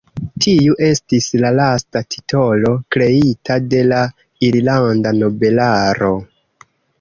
[0.43, 4.01] Tiu estis la lasta titolo kreita de la
[4.49, 6.11] irlanda nobelaro.